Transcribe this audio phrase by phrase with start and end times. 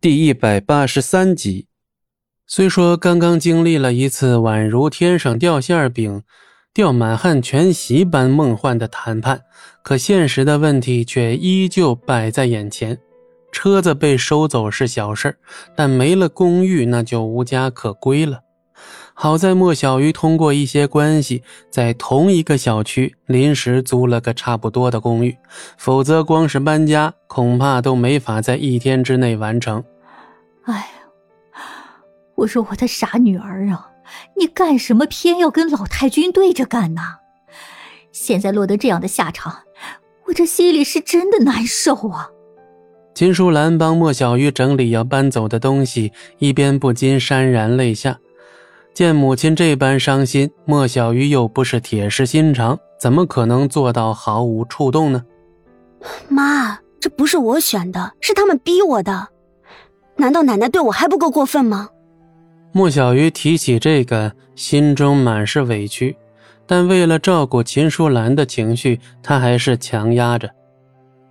[0.00, 1.66] 第一百八十三集。
[2.46, 6.22] 虽说刚刚经历了一次宛如天上掉馅饼、
[6.72, 9.42] 掉满汉全席般梦幻的谈判，
[9.82, 12.96] 可现实的问题却依旧摆在眼前。
[13.50, 15.36] 车子被收走是小事
[15.74, 18.42] 但没了公寓，那就无家可归了。
[19.20, 21.42] 好在莫小鱼通过一些关系，
[21.72, 25.36] 在同一个小区临时租了个差不多的公寓，
[25.76, 29.82] 否则光是搬家，恐怕都没法在一天之内完成。
[30.66, 31.58] 哎呀，
[32.36, 33.90] 我说我的傻女儿啊，
[34.36, 37.02] 你干什么偏要跟老太君对着干呢？
[38.12, 39.52] 现在落得这样的下场，
[40.28, 42.28] 我这心里是真的难受啊。
[43.16, 48.16] 秦淑兰帮莫小鱼整理要搬走的东西，一边不禁潸然泪下。
[48.98, 55.24] 见母亲这般伤心，莫小鱼又不是铁石心肠，怎么可能做到毫无触动呢？
[56.28, 59.28] 妈，这不是我选的，是他们逼我的。
[60.16, 61.90] 难道奶奶对我还不够过分吗？
[62.72, 66.16] 莫小鱼提起这个，心中满是委屈，
[66.66, 70.50] 但为了照顾秦淑兰的情绪，他还是强压着。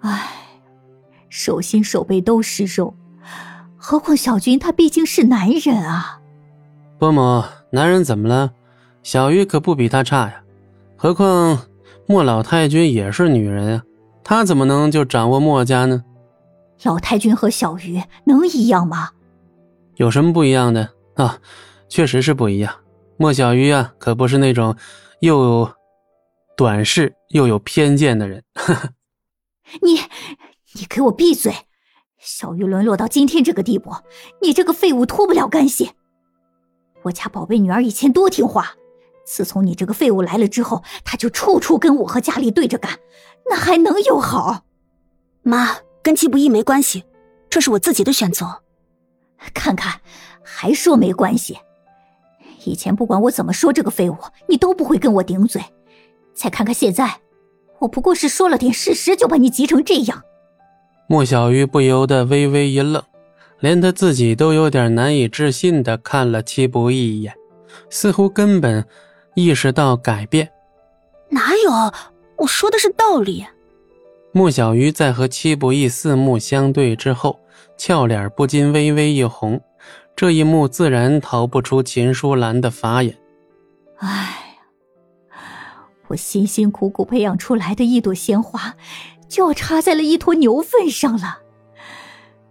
[0.00, 0.32] 唉，
[1.28, 2.92] 手心手背都是肉，
[3.76, 6.18] 何况小军他毕竟是男人啊。
[7.02, 8.52] 伯母，男人怎么了？
[9.02, 10.44] 小鱼可不比他差呀。
[10.96, 11.66] 何况
[12.06, 13.82] 莫老太君也是女人啊，
[14.22, 16.04] 她怎么能就掌握莫家呢？
[16.84, 19.10] 老太君和小鱼能一样吗？
[19.96, 21.36] 有什么不一样的啊？
[21.88, 22.72] 确实是不一样。
[23.16, 24.76] 莫小鱼啊，可不是那种
[25.18, 25.68] 又
[26.56, 28.44] 短视又有偏见的人。
[29.82, 29.94] 你，
[30.74, 31.52] 你给我闭嘴！
[32.20, 33.90] 小鱼沦落到今天这个地步，
[34.40, 35.90] 你这个废物脱不了干系。
[37.02, 38.74] 我家宝贝女儿以前多听话，
[39.24, 42.98] 自从你这个废物来了之后，她就处处跟我和家里对着干，
[43.50, 44.64] 那还能有好？
[45.42, 47.04] 妈，跟季不易没关系，
[47.50, 48.62] 这是我自己的选择。
[49.52, 50.00] 看看，
[50.42, 51.58] 还说没关系？
[52.64, 54.16] 以前不管我怎么说这个废物，
[54.48, 55.60] 你都不会跟我顶嘴。
[56.32, 57.20] 再看看现在，
[57.80, 60.22] 我不过是说了点事实，就把你急成这样。
[61.08, 63.02] 莫小鱼不由得微微一愣。
[63.62, 67.32] 连他自己都有点难以置信的看了戚不义一眼，
[67.88, 68.84] 似乎根本
[69.36, 70.50] 意识到改变。
[71.30, 71.70] 哪有？
[72.38, 73.46] 我说的是道理。
[74.32, 77.38] 穆小鱼在和戚不义四目相对之后，
[77.76, 79.60] 俏脸不禁微微一红。
[80.16, 83.16] 这一幕自然逃不出秦淑兰的法眼。
[83.98, 85.36] 哎呀，
[86.08, 88.74] 我辛辛苦苦培养出来的一朵鲜花，
[89.28, 91.38] 就要插在了一坨牛粪上了。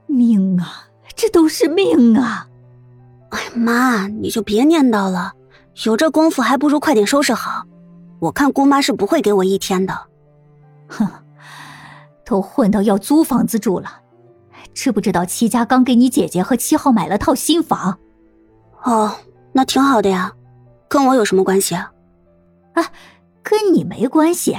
[0.08, 0.88] 命啊！
[1.22, 2.48] 这都是命啊！
[3.30, 5.34] 哎，妈，你就别念叨了，
[5.84, 7.64] 有这功夫还不如快点收拾好。
[8.18, 9.96] 我看姑妈是不会给我一天的。
[10.88, 11.08] 哼，
[12.26, 14.02] 都混到要租房子住了，
[14.74, 18.00] 知不知道戚家刚给你姐姐和七号买了套新房？
[18.82, 19.16] 哦，
[19.54, 20.34] 那挺好的呀，
[20.90, 21.92] 跟我有什么关系啊？
[22.74, 22.90] 啊，
[23.44, 24.58] 跟你没关系。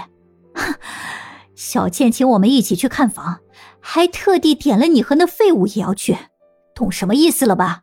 [1.56, 3.40] 小倩请我们一起去看房，
[3.80, 6.16] 还特地点了你和那废物也要去。
[6.74, 7.82] 懂什么意思了吧？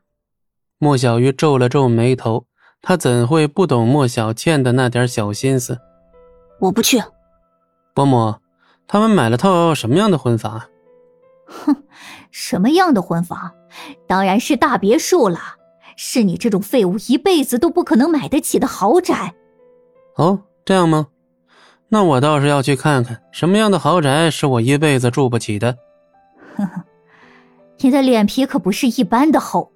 [0.78, 2.46] 莫小鱼皱了皱眉头，
[2.82, 5.80] 他怎会不懂莫小倩的那点小心思？
[6.62, 7.02] 我不去。
[7.94, 8.36] 伯母，
[8.88, 10.62] 他们买了套什么样的婚房？
[11.46, 11.76] 哼，
[12.32, 13.52] 什么样的婚房？
[14.08, 15.40] 当然是大别墅了，
[15.98, 19.34] 是你这种废物一辈子都不可能买得起的豪宅。
[20.16, 21.08] 哦，这样吗？
[21.90, 25.78] 那我倒是要去看看，什么样的豪宅是我一辈子住不起的。
[26.56, 26.86] 呵呵。
[27.82, 29.72] 你的脸皮可不是一般的厚，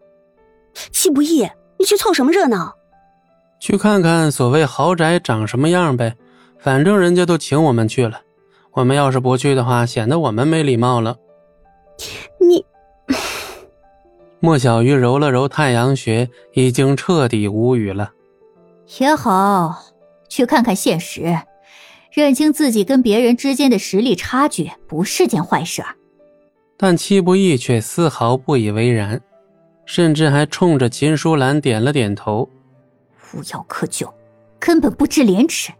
[0.92, 2.76] 戚不义，你去凑什么热闹？
[3.60, 6.16] 去看看所谓豪宅长什么样呗，
[6.60, 8.20] 反正人家都请我们去了，
[8.74, 11.16] 我们要是不去的话，显得我们没礼貌了。
[12.42, 12.66] 你，
[14.42, 18.12] 莫小鱼揉了揉太阳穴，已经彻底无语了。
[19.00, 19.82] 也好，
[20.28, 21.40] 去看看现实，
[22.12, 25.82] 认清自己跟别人之间的实力差距，不是件坏事。
[26.78, 29.22] 但戚不义却丝毫不以为然，
[29.86, 32.50] 甚至还冲着秦淑兰点了点头。
[33.34, 34.14] 无药可救，
[34.60, 35.72] 根本不知廉耻，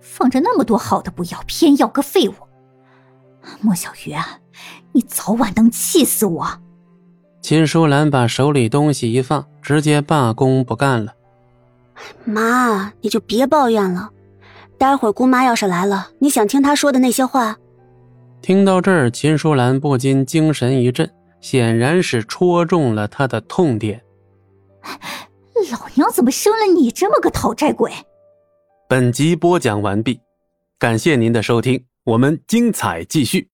[0.00, 2.34] 放着那么多好的不要，偏要个废物。
[3.60, 4.38] 莫小鱼啊，
[4.92, 6.46] 你早晚能气死我！
[7.40, 11.14] 秦淑兰把手里东西一放，直接罢工不干了。
[12.24, 14.10] 妈，你就别抱怨了，
[14.78, 17.56] 待会儿姑妈要是来了，你想听她说的那些话？
[18.42, 21.08] 听到这儿，秦淑兰不禁精神一振，
[21.40, 24.02] 显然是戳中了他的痛点。
[25.70, 27.92] 老娘怎么生了你这么个讨债鬼？
[28.88, 30.20] 本集播讲完毕，
[30.76, 33.48] 感谢您的收听，我们精彩继续。